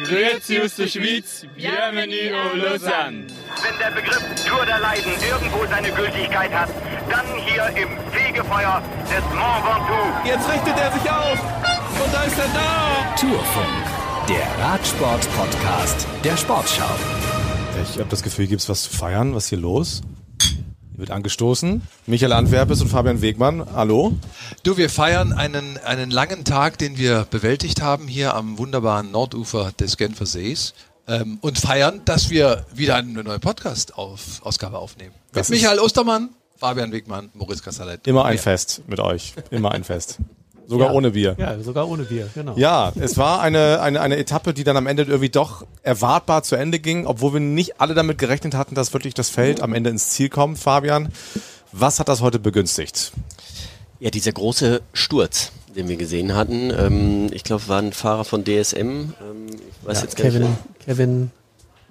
[0.00, 3.26] Grüezi aus der Schweiz, bienvenue au Lausanne.
[3.62, 6.70] Wenn der Begriff Tour der Leiden irgendwo seine Gültigkeit hat,
[7.10, 10.26] dann hier im Fegefeuer des Mont Ventoux.
[10.26, 11.38] Jetzt richtet er sich auf
[12.04, 13.14] und da ist er da.
[13.20, 16.90] Tourfunk, der Radsport-Podcast der Sportschau.
[17.84, 19.34] Ich habe das Gefühl, hier gibt's was zu feiern.
[19.34, 20.02] Was ist hier los?
[20.96, 21.82] Wird angestoßen.
[22.06, 23.66] Michael Antwerpes und Fabian Wegmann.
[23.74, 24.16] Hallo.
[24.62, 29.72] Du, wir feiern einen, einen langen Tag, den wir bewältigt haben hier am wunderbaren Nordufer
[29.72, 30.74] des Genfer Sees.
[31.08, 35.14] Ähm, und feiern, dass wir wieder eine neue Podcast-Ausgabe aufnehmen.
[35.32, 38.06] Das Mit Michael Ostermann, Fabian Wegmann, Moritz Kassalet.
[38.06, 38.38] Immer ein.
[38.38, 39.34] Fest mit euch.
[39.50, 40.18] Immer ein Fest.
[40.72, 40.94] Sogar Ja.
[40.94, 41.34] ohne Bier.
[41.38, 42.54] Ja, sogar ohne Bier, genau.
[42.56, 46.56] Ja, es war eine, eine, eine Etappe, die dann am Ende irgendwie doch erwartbar zu
[46.56, 49.90] Ende ging, obwohl wir nicht alle damit gerechnet hatten, dass wirklich das Feld am Ende
[49.90, 50.58] ins Ziel kommt.
[50.58, 51.08] Fabian,
[51.72, 53.12] was hat das heute begünstigt?
[54.00, 56.70] Ja, dieser große Sturz, den wir gesehen hatten.
[56.76, 58.78] Ähm, ich glaube, war ein Fahrer von DSM.
[58.80, 59.12] Ähm,
[59.48, 60.16] ich weiß Ja, jetzt.
[60.16, 61.30] Kevin, Kevin,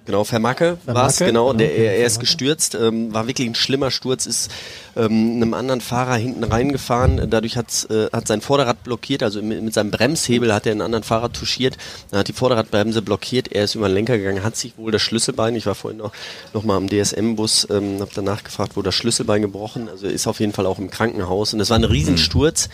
[0.04, 1.52] Genau, Vermacke war es, Vermacke, genau.
[1.52, 2.20] genau, Der, er, er ist Vermacke.
[2.20, 4.50] gestürzt, ähm, war wirklich ein schlimmer Sturz, ist
[4.96, 7.30] ähm, einem anderen Fahrer hinten reingefahren.
[7.30, 10.80] Dadurch hat's, äh, hat sein Vorderrad blockiert, also mit, mit seinem Bremshebel hat er einen
[10.80, 11.76] anderen Fahrer touchiert.
[12.10, 15.02] Dann hat die Vorderradbremse blockiert, er ist über den Lenker gegangen, hat sich wohl das
[15.02, 16.12] Schlüsselbein, ich war vorhin noch,
[16.52, 20.40] noch mal am DSM-Bus, ähm, habe danach gefragt, wo das Schlüsselbein gebrochen, also ist auf
[20.40, 21.54] jeden Fall auch im Krankenhaus.
[21.54, 22.68] Und es war ein Riesensturz.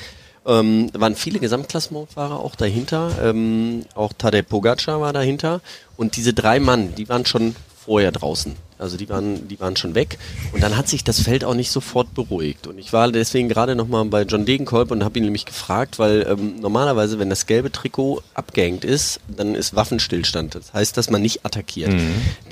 [0.49, 3.11] Ähm, waren viele Gesamtklassementfahrer auch dahinter.
[3.23, 5.61] Ähm, auch Tadej Pogacar war dahinter.
[5.97, 7.55] Und diese drei Mann, die waren schon
[7.89, 8.55] vorher draußen.
[8.79, 10.19] Also die waren, die waren schon weg.
[10.53, 12.67] Und dann hat sich das Feld auch nicht sofort beruhigt.
[12.67, 16.27] Und ich war deswegen gerade nochmal bei John Degenkolb und habe ihn nämlich gefragt, weil
[16.29, 20.55] ähm, normalerweise, wenn das gelbe Trikot abgehängt ist, dann ist Waffenstillstand.
[20.55, 21.93] Das heißt, dass man nicht attackiert.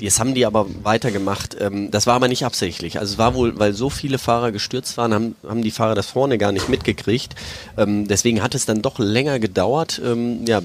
[0.03, 1.55] Das haben die aber weitergemacht.
[1.61, 2.99] Ähm, das war aber nicht absichtlich.
[2.99, 6.07] Also es war wohl, weil so viele Fahrer gestürzt waren, haben, haben die Fahrer das
[6.07, 7.35] vorne gar nicht mitgekriegt.
[7.77, 10.01] Ähm, deswegen hat es dann doch länger gedauert.
[10.03, 10.61] Ähm, ja,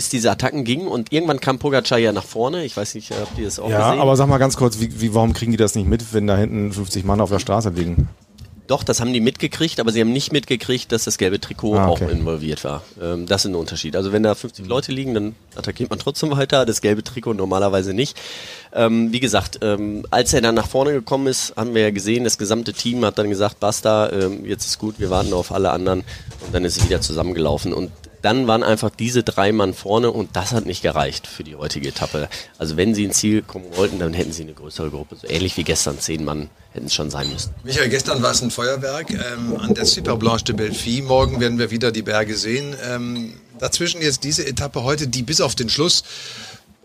[0.00, 2.64] bis diese Attacken gingen und irgendwann kam Pogacar ja nach vorne.
[2.64, 4.00] Ich weiß nicht, habt ihr das auch Ja, gesehen?
[4.00, 6.38] aber sag mal ganz kurz, wie, wie, warum kriegen die das nicht mit, wenn da
[6.38, 8.08] hinten 50 Mann auf der Straße liegen?
[8.66, 11.88] Doch, das haben die mitgekriegt, aber sie haben nicht mitgekriegt, dass das gelbe Trikot Ah,
[11.88, 12.10] auch okay.
[12.10, 12.82] involviert war.
[13.02, 13.94] Ähm, das ist ein Unterschied.
[13.94, 17.92] Also wenn da 50 Leute liegen, dann attackiert man trotzdem weiter, das gelbe Trikot normalerweise
[17.92, 18.16] nicht.
[18.72, 22.24] Ähm, wie gesagt, ähm, als er dann nach vorne gekommen ist, haben wir ja gesehen,
[22.24, 25.72] das gesamte Team hat dann gesagt, basta, ähm, jetzt ist gut, wir warten auf alle
[25.72, 26.04] anderen
[26.46, 27.72] und dann ist es wieder zusammengelaufen.
[27.74, 27.90] Und
[28.22, 31.88] dann waren einfach diese drei Mann vorne und das hat nicht gereicht für die heutige
[31.88, 32.28] Etappe.
[32.58, 35.16] Also wenn sie ins Ziel kommen wollten, dann hätten sie eine größere Gruppe.
[35.16, 37.54] So ähnlich wie gestern, zehn Mann hätten es schon sein müssen.
[37.64, 41.02] Michael, gestern war es ein Feuerwerk ähm, an der Super Blanche de Belleville.
[41.02, 42.76] Morgen werden wir wieder die Berge sehen.
[42.88, 46.04] Ähm, dazwischen jetzt diese Etappe heute, die bis auf den Schluss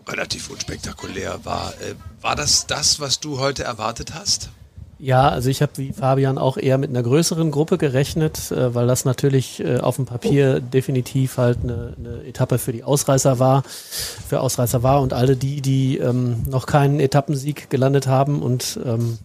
[0.08, 1.74] relativ unspektakulär war.
[1.80, 4.50] Äh, war das das, was du heute erwartet hast?
[4.98, 8.86] Ja, also ich habe wie Fabian auch eher mit einer größeren Gruppe gerechnet, äh, weil
[8.86, 13.62] das natürlich äh, auf dem Papier definitiv halt eine, eine Etappe für die Ausreißer war,
[13.62, 19.18] für Ausreißer war und alle die, die ähm, noch keinen Etappensieg gelandet haben und ähm,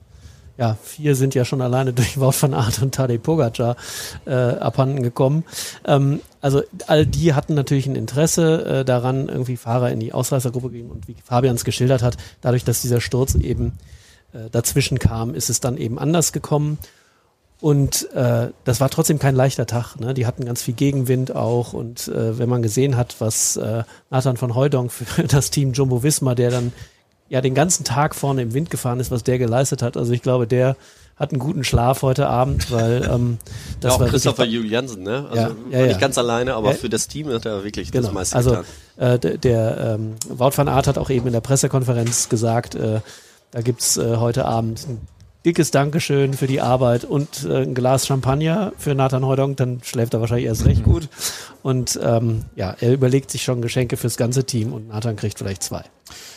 [0.57, 3.77] ja, vier sind ja schon alleine durch Wout van Aert und Tadej Pogacar
[4.25, 5.45] äh, abhanden gekommen.
[5.85, 10.67] Ähm, also all die hatten natürlich ein Interesse äh, daran, irgendwie Fahrer in die Ausreißergruppe
[10.67, 13.77] zu geben und wie Fabian es geschildert hat, dadurch, dass dieser Sturz eben
[14.33, 16.77] äh, dazwischen kam, ist es dann eben anders gekommen.
[17.61, 19.95] Und äh, das war trotzdem kein leichter Tag.
[19.97, 20.15] Ne?
[20.15, 21.73] Die hatten ganz viel Gegenwind auch.
[21.73, 26.01] Und äh, wenn man gesehen hat, was äh, Nathan von Heudonk für das Team Jumbo
[26.01, 26.73] Visma, der dann
[27.29, 29.95] ja den ganzen Tag vorne im Wind gefahren ist, was der geleistet hat.
[29.95, 30.75] Also ich glaube, der
[31.15, 33.37] hat einen guten Schlaf heute Abend, weil ähm,
[33.79, 35.27] das ja, auch war Christopher Juliansen, ne?
[35.29, 35.85] Also Ja, ja, ja.
[35.85, 38.07] nicht ganz alleine, aber für das Team hat er wirklich genau.
[38.07, 38.65] das meiste Also getan.
[38.97, 43.01] äh, der, der ähm, Wout van Aert hat auch eben in der Pressekonferenz gesagt, äh,
[43.51, 45.07] da gibt's äh, heute Abend ein
[45.45, 50.13] dickes Dankeschön für die Arbeit und äh, ein Glas Champagner für Nathan Heudonk, dann schläft
[50.13, 51.09] er wahrscheinlich erst recht gut.
[51.63, 55.63] Und ähm, ja, er überlegt sich schon Geschenke fürs ganze Team und Nathan kriegt vielleicht
[55.63, 55.83] zwei.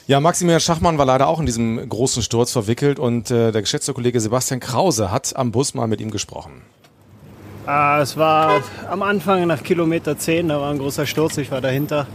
[0.07, 3.93] Ja, Maximilian Schachmann war leider auch in diesem großen Sturz verwickelt und äh, der geschätzte
[3.93, 6.63] Kollege Sebastian Krause hat am Bus mal mit ihm gesprochen.
[7.67, 11.63] Ah, es war am Anfang nach Kilometer 10, da war ein großer Sturz, ich war
[11.63, 12.07] dahinter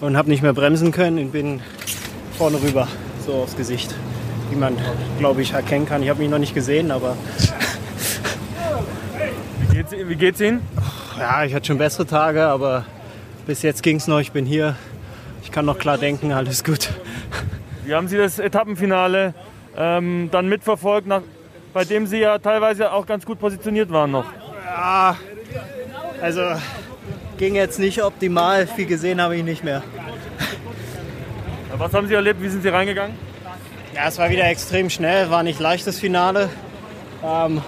[0.00, 1.60] und habe nicht mehr bremsen können und bin
[2.38, 2.86] vorne rüber,
[3.26, 3.92] so aufs Gesicht,
[4.50, 4.76] wie man,
[5.18, 6.02] glaube ich, erkennen kann.
[6.02, 7.16] Ich habe mich noch nicht gesehen, aber
[9.68, 10.60] Wie geht's, wie geht's Ihnen?
[11.18, 12.84] ja, ich hatte schon bessere Tage, aber
[13.46, 14.76] bis jetzt ging es noch, ich bin hier,
[15.42, 16.90] ich kann noch klar denken, alles gut.
[17.84, 19.32] Wie haben Sie das Etappenfinale
[19.76, 21.22] ähm, dann mitverfolgt, nach,
[21.72, 24.24] bei dem Sie ja teilweise auch ganz gut positioniert waren noch?
[24.64, 25.16] Ja,
[26.20, 26.42] also
[27.38, 29.82] ging jetzt nicht optimal, viel gesehen habe ich nicht mehr.
[31.78, 32.42] Was haben Sie erlebt?
[32.42, 33.14] Wie sind Sie reingegangen?
[33.96, 36.50] Ja, es war wieder extrem schnell, war nicht leicht das Finale.
[37.24, 37.62] Ähm,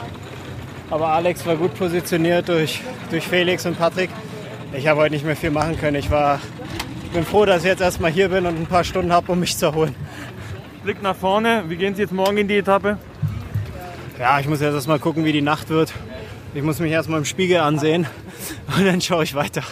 [0.91, 4.11] aber Alex war gut positioniert durch, durch Felix und Patrick.
[4.75, 5.97] Ich habe heute nicht mehr viel machen können.
[5.97, 6.39] Ich war
[7.15, 9.57] bin froh, dass ich jetzt erstmal hier bin und ein paar Stunden habe, um mich
[9.57, 9.95] zu erholen.
[10.85, 11.65] Blick nach vorne.
[11.69, 12.99] Wie gehen Sie jetzt morgen in die Etappe?
[14.19, 15.95] Ja, ich muss jetzt erstmal gucken, wie die Nacht wird.
[16.53, 18.07] Ich muss mich erstmal im Spiegel ansehen
[18.77, 19.63] und dann schaue ich weiter.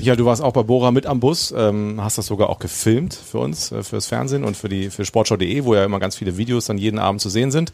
[0.00, 3.12] Michael, du warst auch bei Bora mit am Bus, ähm, hast das sogar auch gefilmt
[3.12, 6.38] für uns, äh, fürs Fernsehen und für die für Sportschau.de, wo ja immer ganz viele
[6.38, 7.70] Videos dann jeden Abend zu sehen sind.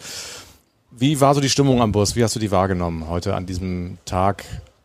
[0.91, 2.17] Wie war so die Stimmung am Bus?
[2.17, 4.45] Wie hast du die wahrgenommen heute an diesem Tag,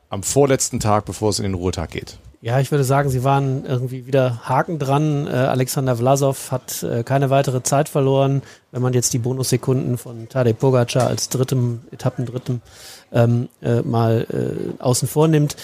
[0.09, 2.19] am vorletzten Tag, bevor es in den Ruhetag geht?
[2.41, 5.25] Ja, ich würde sagen, sie waren irgendwie wieder Haken dran.
[5.25, 8.43] Äh, Alexander Vlasov hat äh, keine weitere Zeit verloren.
[8.71, 12.61] Wenn man jetzt die Bonussekunden von Tadej Pogacar als drittem, Etappendrittem
[13.11, 15.55] ähm, äh, mal äh, außen vor nimmt.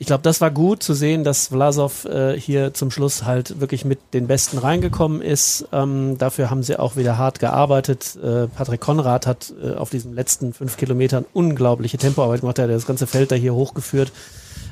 [0.00, 3.84] Ich glaube, das war gut zu sehen, dass Vlasov äh, hier zum Schluss halt wirklich
[3.84, 5.68] mit den Besten reingekommen ist.
[5.72, 8.16] Ähm, dafür haben sie auch wieder hart gearbeitet.
[8.16, 12.58] Äh, Patrick Konrad hat äh, auf diesen letzten fünf Kilometern unglaubliche Tempoarbeit gemacht.
[12.58, 14.10] Er hat das ganze Feld da hier hochgeführt.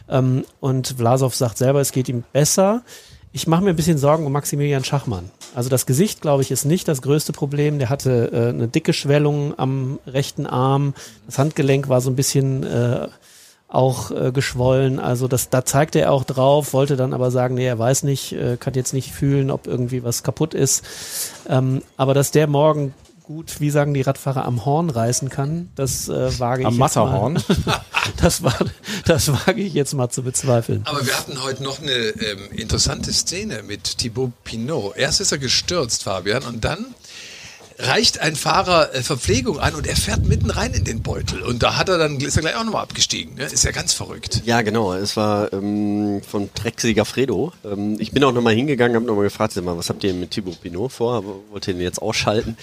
[0.09, 2.81] Ähm, und Vlasov sagt selber, es geht ihm besser.
[3.31, 5.29] Ich mache mir ein bisschen Sorgen um Maximilian Schachmann.
[5.55, 7.79] Also das Gesicht, glaube ich, ist nicht das größte Problem.
[7.79, 10.95] Der hatte äh, eine dicke Schwellung am rechten Arm.
[11.27, 13.09] Das Handgelenk war so ein bisschen äh,
[13.69, 14.99] auch äh, geschwollen.
[14.99, 18.33] Also das, da zeigte er auch drauf, wollte dann aber sagen, nee, er weiß nicht,
[18.33, 20.85] äh, kann jetzt nicht fühlen, ob irgendwie was kaputt ist.
[21.49, 22.95] Ähm, aber dass der morgen
[23.29, 26.81] gut, wie sagen die Radfahrer, am Horn reißen kann, das äh, wage ich Am jetzt
[26.81, 27.35] Matterhorn?
[27.35, 27.81] mal.
[28.17, 28.57] das, war,
[29.05, 30.83] das wage ich jetzt mal zu bezweifeln.
[30.87, 34.97] Aber wir hatten heute noch eine ähm, interessante Szene mit Thibaut Pinot.
[34.97, 36.87] Erst ist er gestürzt, Fabian, und dann
[37.79, 41.43] reicht ein Fahrer äh, Verpflegung an und er fährt mitten rein in den Beutel.
[41.43, 43.37] Und da hat er dann, ist er gleich auch nochmal abgestiegen.
[43.37, 43.45] Ne?
[43.45, 44.43] Ist ja ganz verrückt.
[44.45, 44.93] Ja, genau.
[44.95, 47.53] Es war ähm, von Trecksieger Fredo.
[47.65, 50.61] Ähm, ich bin auch nochmal hingegangen, habe nochmal gefragt, mal, was habt ihr mit Thibaut
[50.61, 51.15] Pinot vor?
[51.15, 52.57] Aber wollte ihn jetzt ausschalten.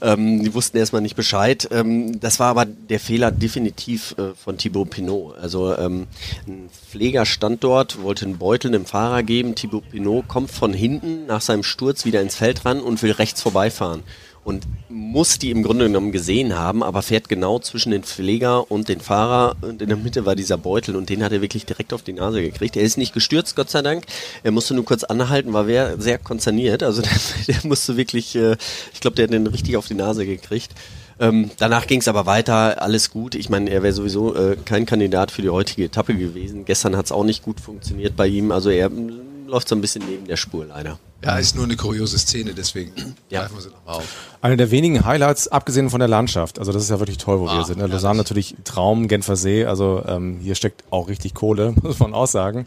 [0.00, 1.68] Ähm, die wussten erstmal nicht Bescheid.
[1.70, 5.36] Ähm, das war aber der Fehler definitiv äh, von Thibaut Pinot.
[5.38, 6.06] Also ähm,
[6.46, 9.54] ein Pfleger stand dort, wollte einen Beutel dem Fahrer geben.
[9.54, 13.42] Thibaut Pinot kommt von hinten nach seinem Sturz wieder ins Feld ran und will rechts
[13.42, 14.02] vorbeifahren
[14.44, 18.88] und muss die im Grunde genommen gesehen haben, aber fährt genau zwischen den Pfleger und
[18.88, 21.92] den Fahrer und in der Mitte war dieser Beutel und den hat er wirklich direkt
[21.92, 22.76] auf die Nase gekriegt.
[22.76, 24.04] Er ist nicht gestürzt, Gott sei Dank.
[24.42, 25.66] Er musste nur kurz anhalten, war
[25.98, 26.82] sehr konzerniert.
[26.82, 27.12] Also der,
[27.48, 28.56] der musste wirklich, äh,
[28.92, 30.72] ich glaube, der hat den richtig auf die Nase gekriegt.
[31.20, 33.36] Ähm, danach ging es aber weiter, alles gut.
[33.36, 36.64] Ich meine, er wäre sowieso äh, kein Kandidat für die heutige Etappe gewesen.
[36.64, 38.50] Gestern hat es auch nicht gut funktioniert bei ihm.
[38.50, 40.98] Also er mm, läuft so ein bisschen neben der Spur leider.
[41.24, 42.92] Ja, ist nur eine kuriose Szene, deswegen
[43.30, 43.42] Ja.
[43.42, 44.04] greifen wir sie nochmal auf.
[44.40, 46.58] Eine der wenigen Highlights, abgesehen von der Landschaft.
[46.58, 47.78] Also das ist ja wirklich toll, wo wir Ah, sind.
[47.78, 47.86] Ne?
[47.86, 49.64] Lausanne natürlich Traum, Genfer See.
[49.64, 52.66] Also ähm, hier steckt auch richtig Kohle, muss man auch sagen.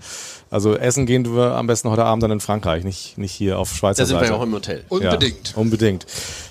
[0.49, 3.75] Also essen gehen wir am besten heute Abend dann in Frankreich, nicht, nicht hier auf
[3.75, 4.29] Schweizer Da sind Seite.
[4.29, 4.85] wir ja auch im Hotel.
[4.87, 5.49] Unbedingt.
[5.49, 6.05] Ja, unbedingt.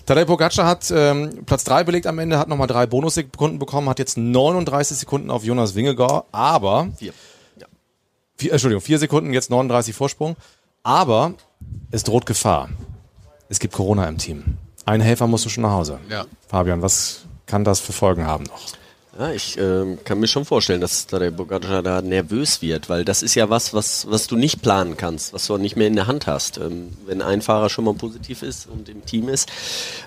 [0.04, 3.98] Tadej Pogacar hat ähm, Platz drei belegt am Ende, hat nochmal drei Bonussekunden bekommen, hat
[3.98, 7.14] jetzt 39 Sekunden auf Jonas Wingegaard, aber Vier.
[7.58, 7.66] Ja.
[8.36, 10.36] vier, Entschuldigung, vier Sekunden, jetzt 39 Vorsprung.
[10.84, 11.34] Aber
[11.90, 12.68] es droht Gefahr.
[13.48, 14.58] Es gibt Corona im Team.
[14.84, 15.98] Ein Helfer musste schon nach Hause.
[16.10, 16.26] Ja.
[16.46, 18.60] Fabian, was kann das für Folgen haben noch?
[19.18, 23.04] Ja, ich ähm, kann mir schon vorstellen, dass da der Bogacar da nervös wird, weil
[23.04, 25.86] das ist ja was, was, was du nicht planen kannst, was du auch nicht mehr
[25.86, 26.58] in der Hand hast.
[26.58, 29.48] Ähm, wenn ein Fahrer schon mal positiv ist und im Team ist,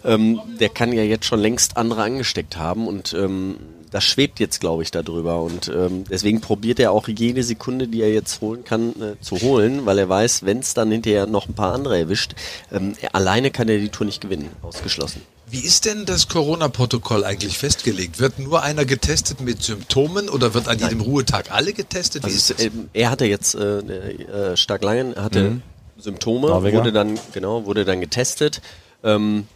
[0.03, 3.55] ähm, der kann ja jetzt schon längst andere angesteckt haben und ähm,
[3.97, 5.41] das schwebt jetzt, glaube ich, darüber.
[5.41, 9.41] Und ähm, deswegen probiert er auch jede Sekunde, die er jetzt holen kann, äh, zu
[9.41, 12.35] holen, weil er weiß, wenn es dann hinterher noch ein paar andere erwischt,
[12.71, 14.49] ähm, er, alleine kann er die Tour nicht gewinnen.
[14.61, 15.23] Ausgeschlossen.
[15.49, 18.19] Wie ist denn das Corona-Protokoll eigentlich festgelegt?
[18.19, 22.21] Wird nur einer getestet mit Symptomen oder wird an jedem Ruhetag alle getestet?
[22.23, 22.65] Wie Also ist das?
[22.65, 25.61] ähm, er hatte jetzt äh, äh, Stark Langen hatte
[25.97, 26.77] Symptome, Norweger.
[26.77, 28.61] wurde dann genau wurde dann getestet,
[29.03, 29.47] ähm,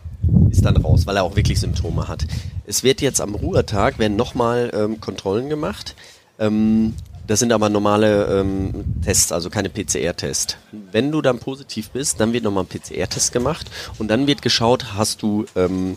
[0.52, 2.26] ist dann raus, weil er auch wirklich Symptome hat.
[2.66, 5.96] Es wird jetzt am Ruhetag werden nochmal ähm, Kontrollen gemacht.
[6.40, 6.94] Ähm,
[7.28, 10.58] das sind aber normale ähm, Tests, also keine PCR-Tests.
[10.92, 14.94] Wenn du dann positiv bist, dann wird nochmal ein PCR-Test gemacht und dann wird geschaut,
[14.96, 15.96] hast du ähm, äh,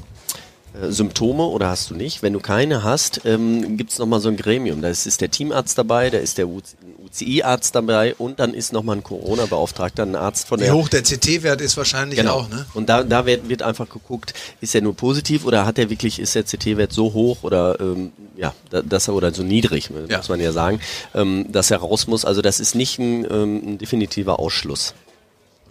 [0.88, 2.22] Symptome oder hast du nicht.
[2.22, 4.82] Wenn du keine hast, ähm, gibt es nochmal so ein Gremium.
[4.82, 8.96] Da ist, ist der Teamarzt dabei, da ist der UCI-Arzt dabei und dann ist nochmal
[8.96, 10.74] ein Corona-Beauftragter, ein Arzt von Wie der...
[10.74, 12.34] hoch der CT-Wert ist wahrscheinlich Genau.
[12.40, 12.66] auch, ne?
[12.74, 16.18] Und da, da wird, wird einfach geguckt, ist er nur positiv oder hat er wirklich,
[16.18, 20.16] ist der CT-Wert so hoch oder ähm, ja, da- dass er oder so niedrig, Ja.
[20.18, 20.80] muss man ja sagen,
[21.14, 22.24] ähm, dass er raus muss.
[22.24, 24.94] Also das ist nicht ein, ähm, ein definitiver Ausschluss.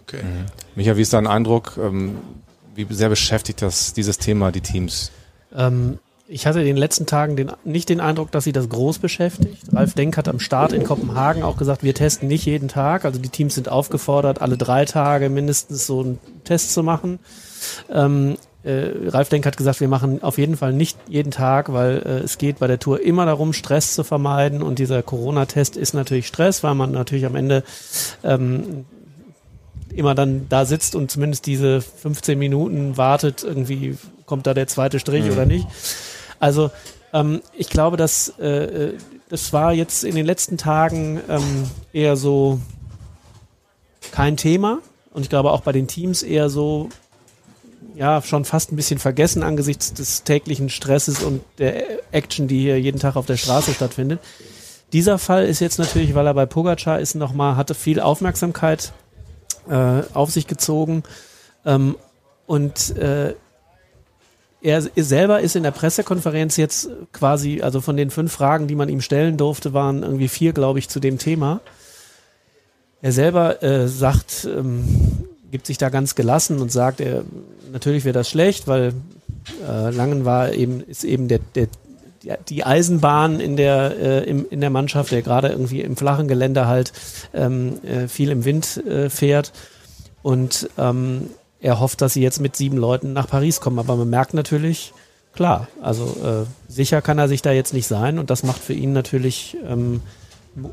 [0.06, 0.20] Okay.
[0.76, 1.78] Micha, wie ist dein Eindruck?
[2.74, 5.10] Wie sehr beschäftigt das dieses Thema die Teams?
[5.54, 8.98] Ähm, ich hatte in den letzten Tagen den, nicht den Eindruck, dass sie das groß
[8.98, 9.72] beschäftigt.
[9.72, 13.04] Ralf Denk hat am Start in Kopenhagen auch gesagt, wir testen nicht jeden Tag.
[13.04, 17.18] Also die Teams sind aufgefordert, alle drei Tage mindestens so einen Test zu machen.
[17.90, 21.98] Ähm, äh, Ralf Denk hat gesagt, wir machen auf jeden Fall nicht jeden Tag, weil
[21.98, 25.92] äh, es geht bei der Tour immer darum, Stress zu vermeiden und dieser Corona-Test ist
[25.92, 27.62] natürlich Stress, weil man natürlich am Ende
[28.22, 28.86] ähm,
[29.96, 33.96] immer dann da sitzt und zumindest diese 15 Minuten wartet, irgendwie
[34.26, 35.32] kommt da der zweite Strich Mhm.
[35.32, 35.66] oder nicht.
[36.40, 36.70] Also
[37.12, 38.94] ähm, ich glaube, dass äh, äh,
[39.28, 42.60] das war jetzt in den letzten Tagen ähm, eher so
[44.12, 44.78] kein Thema
[45.12, 46.88] und ich glaube auch bei den Teams eher so
[47.96, 52.80] ja schon fast ein bisschen vergessen angesichts des täglichen Stresses und der Action, die hier
[52.80, 54.20] jeden Tag auf der Straße stattfindet.
[54.92, 58.92] Dieser Fall ist jetzt natürlich, weil er bei Pogacar ist, noch mal hatte viel Aufmerksamkeit
[59.68, 61.02] äh, auf sich gezogen
[61.64, 61.96] ähm,
[62.46, 63.34] und äh,
[64.64, 68.88] er selber ist in der Pressekonferenz jetzt quasi, also von den fünf Fragen, die man
[68.88, 71.60] ihm stellen durfte, waren irgendwie vier, glaube ich, zu dem Thema.
[73.02, 77.24] Er selber äh, sagt, ähm, gibt sich da ganz gelassen und sagt, er,
[77.72, 78.94] natürlich wäre das schlecht, weil
[79.68, 81.68] äh, Langen war eben, ist eben der, der,
[82.48, 86.66] die- Eisenbahn in der, äh, im, in der Mannschaft, der gerade irgendwie im flachen Gelände
[86.66, 86.92] halt
[87.34, 89.52] ähm, äh, viel im Wind äh, fährt.
[90.22, 93.78] Und ähm, er hofft, dass sie jetzt mit sieben Leuten nach Paris kommen.
[93.78, 94.92] Aber man merkt natürlich,
[95.34, 98.72] klar, also äh, sicher kann er sich da jetzt nicht sein und das macht für
[98.74, 100.00] ihn natürlich ähm,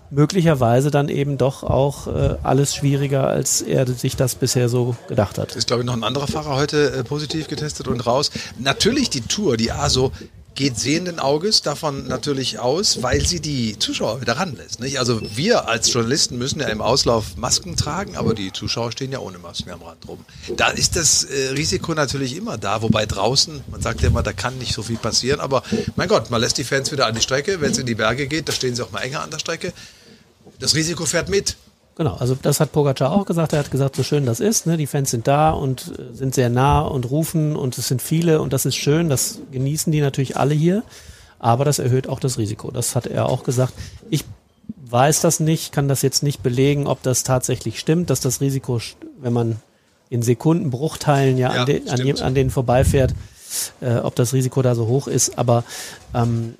[0.10, 5.38] möglicherweise dann eben doch auch äh, alles schwieriger, als er sich das bisher so gedacht
[5.38, 5.56] hat.
[5.56, 8.32] Ist, glaube ich, noch ein anderer Fahrer heute äh, positiv getestet und raus.
[8.60, 10.12] Natürlich die Tour, die ASO,
[10.56, 14.80] geht sehenden Auges davon natürlich aus, weil sie die Zuschauer wieder ranlässt.
[14.80, 15.00] Nicht?
[15.00, 19.20] Also wir als Journalisten müssen ja im Auslauf Masken tragen, aber die Zuschauer stehen ja
[19.20, 20.20] ohne Masken am Rand rum.
[20.58, 24.34] Da ist das äh, Risiko natürlich immer da, wobei draußen, man sagt ja immer, da
[24.34, 25.64] kann nicht so viel passieren, aber
[25.96, 28.28] mein Gott, man lässt die Fans wieder an die Strecke, wenn es in die Berge
[28.28, 29.74] geht, da stehen sie auch mal enger an der Strecke.
[30.60, 31.56] Das Risiko fährt mit.
[32.02, 33.54] Genau, also das hat Pogacar auch gesagt.
[33.54, 34.76] Er hat gesagt, so schön das ist, ne?
[34.76, 38.42] die Fans sind da und äh, sind sehr nah und rufen und es sind viele
[38.42, 40.82] und das ist schön, das genießen die natürlich alle hier,
[41.38, 42.72] aber das erhöht auch das Risiko.
[42.72, 43.74] Das hat er auch gesagt.
[44.10, 44.26] Ich
[44.90, 48.82] weiß das nicht, kann das jetzt nicht belegen, ob das tatsächlich stimmt, dass das Risiko,
[49.20, 49.58] wenn man
[50.10, 53.14] in Sekundenbruchteilen ja, Ja, an, den, an, an denen vorbeifährt,
[53.80, 55.66] äh, ob das Risiko da so hoch ist, aber
[56.16, 56.56] ähm,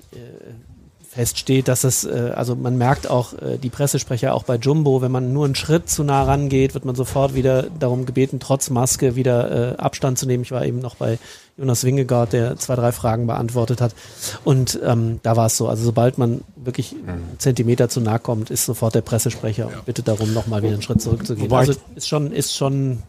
[1.12, 5.12] feststeht, dass es, äh, also man merkt auch, äh, die Pressesprecher auch bei Jumbo, wenn
[5.12, 9.14] man nur einen Schritt zu nah rangeht, wird man sofort wieder darum gebeten, trotz Maske
[9.14, 10.42] wieder äh, Abstand zu nehmen.
[10.42, 11.18] Ich war eben noch bei
[11.58, 13.94] Jonas Wingegaard, der zwei, drei Fragen beantwortet hat.
[14.42, 18.50] Und ähm, da war es so, also sobald man wirklich einen Zentimeter zu nah kommt,
[18.50, 21.50] ist sofort der Pressesprecher und bittet darum, nochmal wieder einen Schritt zurückzugehen.
[21.50, 23.02] Wobei also ist schon, ist schon,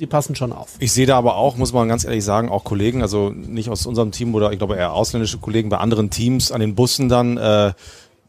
[0.00, 0.70] sie passen schon auf.
[0.78, 3.84] Ich sehe da aber auch, muss man ganz ehrlich sagen, auch Kollegen, also nicht aus
[3.84, 7.36] unserem Team oder ich glaube eher ausländische Kollegen bei anderen Teams an den Bussen dann,
[7.36, 7.72] äh,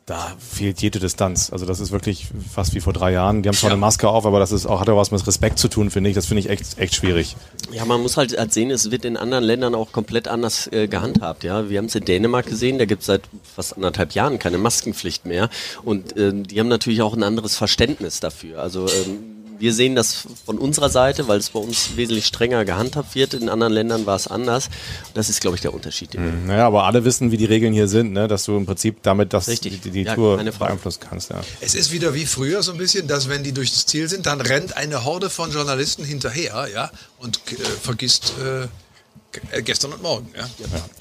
[0.08, 1.50] da fehlt jede Distanz.
[1.54, 3.42] Also das ist wirklich fast wie vor drei Jahren.
[3.44, 3.75] Die haben zwar Ja.
[3.75, 6.10] eine Maske auf, aber das ist auch, hat auch was mit Respekt zu tun, finde
[6.10, 6.16] ich.
[6.16, 7.38] Das finde ich echt, echt schwierig.
[7.72, 10.88] Ja, man muss halt halt sehen, es wird in anderen Ländern auch komplett anders äh,
[10.90, 11.46] gehandhabt.
[11.46, 13.22] Ja, wir haben es in Dänemark gesehen, da gibt es seit
[13.56, 15.50] fast anderthalb Jahren keine Maskenpflicht mehr
[15.84, 18.60] und ähm, die haben natürlich auch ein anderes Verständnis dafür.
[18.62, 19.31] Also ähm,
[19.62, 23.36] wir sehen das von unserer Seite, weil es bei uns wesentlich strenger gehandhabt wird.
[23.36, 24.70] In anderen Ländern war es anders.
[25.13, 26.13] Das ist, glaube ich, der Unterschied.
[26.13, 28.27] wir Naja, aber alle wissen, wie die Regeln hier sind, ne?
[28.27, 29.82] dass du im Prinzip damit das, Richtig.
[29.82, 31.30] die, die Ja, Tour beeinflussen kannst.
[31.30, 31.41] Ja.
[31.62, 34.41] Es ist wieder wie früher so ein bisschen, dass wenn die durchs Ziel sind, dann
[34.41, 38.63] rennt eine Horde von Journalisten hinterher, ja, und äh, vergisst äh,
[39.56, 40.50] äh, gestern und morgen, ja.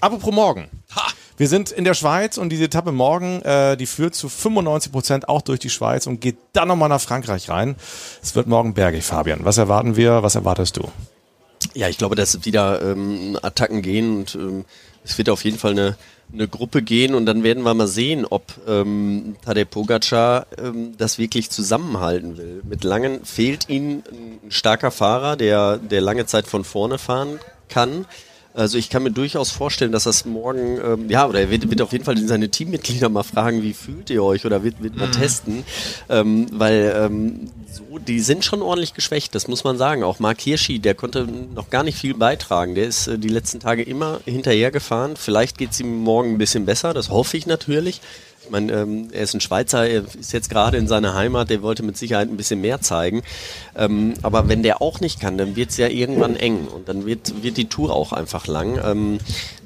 [0.00, 0.68] Apropos morgen.
[0.94, 1.08] Ha!
[1.40, 5.28] Wir sind in der Schweiz und diese Etappe morgen, äh, die führt zu 95 Prozent
[5.30, 7.76] auch durch die Schweiz und geht dann nochmal nach Frankreich rein.
[8.22, 9.38] Es wird morgen bergig, Fabian.
[9.42, 10.22] Was erwarten wir?
[10.22, 10.90] Was erwartest du?
[11.72, 14.66] Ja, ich glaube, dass wieder ähm, Attacken gehen und ähm,
[15.02, 15.96] es wird auf jeden Fall eine,
[16.30, 21.18] eine Gruppe gehen und dann werden wir mal sehen, ob ähm, Tadej Pogacar ähm, das
[21.18, 22.60] wirklich zusammenhalten will.
[22.68, 28.04] Mit Langen fehlt ihm ein starker Fahrer, der, der lange Zeit von vorne fahren kann.
[28.52, 31.80] Also ich kann mir durchaus vorstellen, dass das morgen, ähm, ja, oder er wird, wird
[31.82, 35.10] auf jeden Fall seine Teammitglieder mal fragen, wie fühlt ihr euch oder wird, wird mal
[35.10, 35.64] testen,
[36.08, 40.02] ähm, weil ähm, so, die sind schon ordentlich geschwächt, das muss man sagen.
[40.02, 42.74] Auch Mark Hirschi, der konnte noch gar nicht viel beitragen.
[42.74, 45.14] Der ist äh, die letzten Tage immer hinterher gefahren.
[45.16, 48.00] Vielleicht geht es ihm morgen ein bisschen besser, das hoffe ich natürlich.
[48.50, 51.62] Ich meine, ähm, er ist ein Schweizer, er ist jetzt gerade in seiner Heimat, der
[51.62, 53.22] wollte mit Sicherheit ein bisschen mehr zeigen.
[53.76, 57.06] Ähm, aber wenn der auch nicht kann, dann wird es ja irgendwann eng und dann
[57.06, 58.80] wird, wird die Tour auch einfach lang.
[58.84, 59.18] Ähm,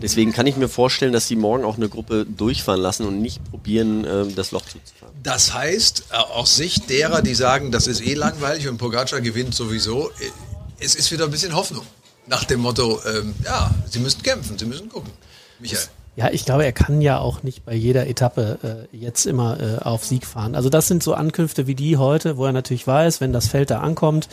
[0.02, 3.42] deswegen kann ich mir vorstellen, dass die morgen auch eine Gruppe durchfahren lassen und nicht
[3.50, 5.14] probieren, ähm, das Loch zuzufahren.
[5.22, 9.54] Das heißt, äh, aus Sicht derer, die sagen, das ist eh langweilig und Pogacar gewinnt
[9.54, 10.30] sowieso, äh,
[10.78, 11.86] es ist wieder ein bisschen Hoffnung.
[12.26, 15.10] Nach dem Motto, ähm, ja, sie müssen kämpfen, sie müssen gucken.
[15.58, 15.80] Michael.
[16.16, 19.78] Ja, ich glaube, er kann ja auch nicht bei jeder Etappe äh, jetzt immer äh,
[19.82, 20.54] auf Sieg fahren.
[20.54, 23.70] Also das sind so Ankünfte wie die heute, wo er natürlich weiß, wenn das Feld
[23.70, 24.28] da ankommt,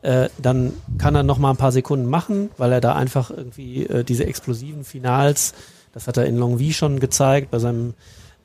[0.00, 3.84] äh, dann kann er noch mal ein paar Sekunden machen, weil er da einfach irgendwie
[3.84, 5.52] äh, diese explosiven Finals,
[5.92, 7.94] das hat er in Longwy schon gezeigt bei seinem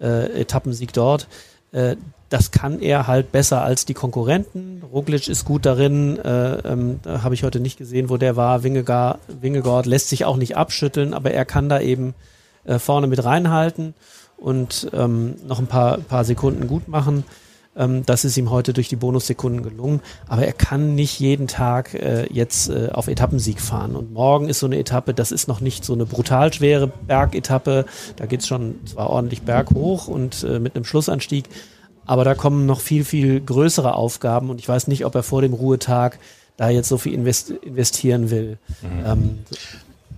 [0.02, 1.28] äh, Etappensieg dort,
[1.72, 1.96] äh,
[2.30, 4.82] das kann er halt besser als die Konkurrenten.
[4.92, 8.64] Roglic ist gut darin, äh, ähm, da habe ich heute nicht gesehen, wo der war.
[8.64, 12.16] Wingegaard, lässt sich auch nicht abschütteln, aber er kann da eben
[12.66, 13.94] äh, vorne mit reinhalten
[14.38, 17.24] und ähm, noch ein paar, paar Sekunden gut machen.
[17.76, 20.02] Ähm, das ist ihm heute durch die Bonussekunden gelungen.
[20.28, 23.96] Aber er kann nicht jeden Tag äh, jetzt äh, auf Etappensieg fahren.
[23.96, 27.86] Und morgen ist so eine Etappe, das ist noch nicht so eine brutal schwere Bergetappe.
[28.16, 31.46] Da geht's schon zwar ordentlich berghoch und äh, mit einem Schlussanstieg.
[32.06, 34.50] Aber da kommen noch viel, viel größere Aufgaben.
[34.50, 36.20] Und ich weiß nicht, ob er vor dem Ruhetag
[36.58, 38.58] da jetzt so viel invest investieren will.
[38.82, 39.06] Mhm.
[39.06, 39.40] Ähm,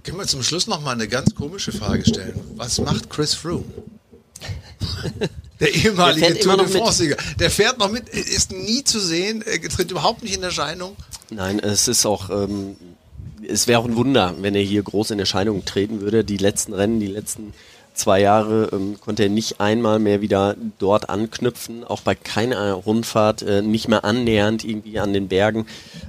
[0.05, 2.39] Können wir zum Schluss noch mal eine ganz komische Frage stellen?
[2.55, 3.65] Was macht Chris Froome?
[5.59, 7.15] Der ehemalige der Tour de France-Sieger.
[7.39, 10.97] Der fährt noch mit, ist nie zu sehen, er tritt überhaupt nicht in Erscheinung.
[11.29, 12.75] Nein, es ist auch, ähm,
[13.47, 16.25] es wäre auch ein Wunder, wenn er hier groß in Erscheinung treten würde.
[16.25, 17.53] Die letzten Rennen, die letzten
[17.95, 23.41] zwei Jahre ähm, konnte er nicht einmal mehr wieder dort anknüpfen, auch bei keiner Rundfahrt,
[23.41, 25.65] äh, nicht mehr annähernd irgendwie an den Bergen.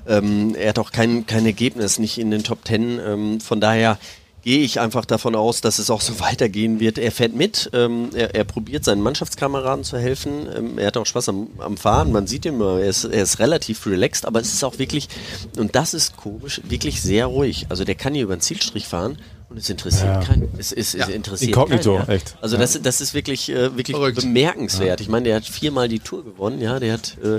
[0.07, 2.99] Ähm, er hat auch kein, kein Ergebnis, nicht in den Top Ten.
[2.99, 3.99] Ähm, von daher
[4.47, 6.99] gehe ich einfach davon aus, dass es auch so weitergehen wird.
[6.99, 10.47] Er fährt mit, ähm, er, er, probiert seinen Mannschaftskameraden zu helfen.
[10.57, 13.41] Ähm, er hat auch Spaß am, am Fahren, man sieht ihn, er ist, er ist
[13.41, 15.09] relativ relaxed, aber es ist auch wirklich,
[15.57, 17.67] und das ist komisch, wirklich sehr ruhig.
[17.71, 20.21] Also der kann hier über den Zielstrich fahren und es interessiert ja.
[20.21, 20.49] keinen.
[20.59, 21.05] Es, es, ja.
[21.05, 22.15] es interessiert Inkognito, keinen, ja.
[22.15, 22.37] echt.
[22.41, 24.21] Also das, das ist wirklich, äh, wirklich Verrückt.
[24.21, 25.01] bemerkenswert.
[25.01, 27.39] Ich meine, der hat viermal die Tour gewonnen, ja, der hat äh,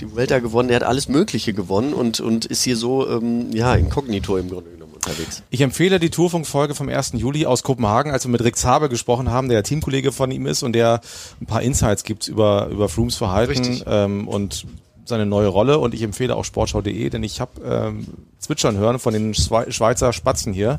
[0.00, 3.74] die Vuelta gewonnen, der hat alles Mögliche gewonnen und, und ist hier so, ähm, ja,
[3.74, 5.42] inkognito im Grunde genommen unterwegs.
[5.50, 7.12] Ich empfehle die Tourfunkfolge vom 1.
[7.14, 10.62] Juli aus Kopenhagen, als wir mit Rick Zaber gesprochen haben, der Teamkollege von ihm ist
[10.62, 11.00] und der
[11.40, 14.66] ein paar Insights gibt über, über Frooms Verhalten ähm, und
[15.12, 18.06] seine neue Rolle und ich empfehle auch sportschau.de, denn ich habe ähm,
[18.38, 20.78] zwitschern hören von den Schweizer Spatzen hier,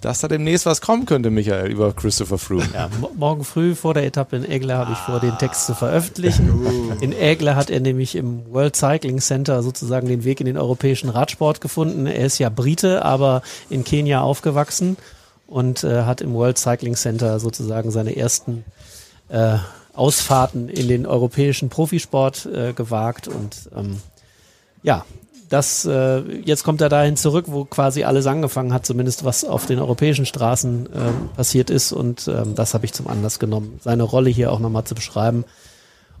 [0.00, 2.68] dass da demnächst was kommen könnte, Michael, über Christopher Froome.
[2.74, 6.98] Ja, morgen früh vor der Etappe in Egle habe ich vor, den Text zu veröffentlichen.
[7.00, 11.08] In Egle hat er nämlich im World Cycling Center sozusagen den Weg in den europäischen
[11.08, 12.06] Radsport gefunden.
[12.06, 14.96] Er ist ja Brite, aber in Kenia aufgewachsen
[15.46, 18.64] und äh, hat im World Cycling Center sozusagen seine ersten
[19.28, 19.58] äh,
[19.98, 24.00] Ausfahrten in den europäischen Profisport äh, gewagt und ähm,
[24.82, 25.04] ja,
[25.48, 29.66] das äh, jetzt kommt er dahin zurück, wo quasi alles angefangen hat, zumindest was auf
[29.66, 34.02] den europäischen Straßen äh, passiert ist und ähm, das habe ich zum Anlass genommen, seine
[34.02, 35.44] Rolle hier auch nochmal zu beschreiben.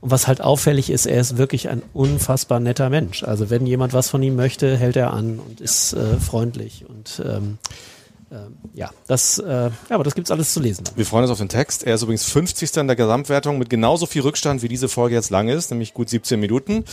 [0.00, 3.24] Und was halt auffällig ist, er ist wirklich ein unfassbar netter Mensch.
[3.24, 7.20] Also wenn jemand was von ihm möchte, hält er an und ist äh, freundlich und
[7.24, 7.58] ähm, ähm,
[8.74, 10.84] ja, das, äh, ja, aber das gibt's alles zu lesen.
[10.96, 11.84] Wir freuen uns auf den Text.
[11.84, 12.76] Er ist übrigens 50.
[12.76, 16.08] in der Gesamtwertung mit genauso viel Rückstand, wie diese Folge jetzt lang ist, nämlich gut
[16.08, 16.84] 17 Minuten,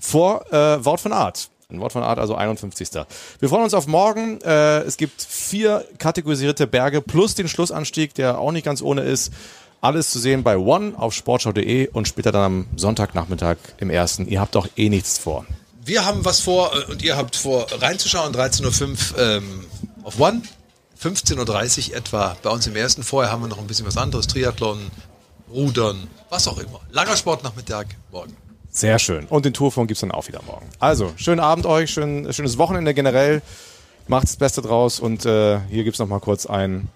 [0.00, 1.48] vor äh, Wort von Art.
[1.70, 2.90] Ein Wort von Art, also 51.
[3.40, 4.40] Wir freuen uns auf morgen.
[4.42, 9.32] Äh, es gibt vier kategorisierte Berge plus den Schlussanstieg, der auch nicht ganz ohne ist.
[9.80, 14.26] Alles zu sehen bei One auf sportschau.de und später dann am Sonntagnachmittag im ersten.
[14.28, 15.44] Ihr habt doch eh nichts vor.
[15.84, 18.34] Wir haben was vor äh, und ihr habt vor reinzuschauen.
[18.34, 19.64] 13.05 Uhr ähm,
[20.04, 20.42] auf One.
[21.04, 23.02] 15.30 Uhr etwa bei uns im ersten.
[23.02, 24.26] Vorher haben wir noch ein bisschen was anderes.
[24.26, 24.90] Triathlon,
[25.52, 26.80] Rudern, was auch immer.
[26.90, 28.34] Langer Sportnachmittag morgen.
[28.70, 29.26] Sehr schön.
[29.26, 30.66] Und den Tourfunk gibt es dann auch wieder morgen.
[30.80, 33.42] Also, schönen Abend euch, schön, schönes Wochenende generell.
[34.08, 36.88] Macht das Beste draus und äh, hier gibt es nochmal kurz ein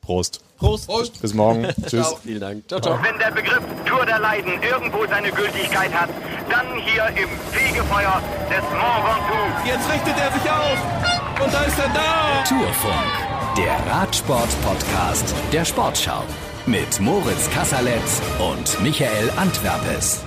[0.00, 0.40] Prost.
[0.58, 0.86] Prost.
[0.86, 1.20] Prost.
[1.20, 1.64] Bis morgen.
[1.86, 2.06] Tschüss.
[2.06, 2.18] Ciao.
[2.22, 2.68] Vielen Dank.
[2.68, 2.98] Ciao, ciao.
[3.02, 6.10] Wenn der Begriff Tour der Leiden irgendwo seine Gültigkeit hat,
[6.50, 9.66] dann hier im Fegefeuer des Mont Ventoux.
[9.66, 12.44] Jetzt richtet er sich auf und da ist er da.
[12.48, 13.23] Tourfunk.
[13.56, 16.24] Der Radsport-Podcast der Sportschau
[16.66, 20.24] mit Moritz Kasserletz und Michael Antwerpes.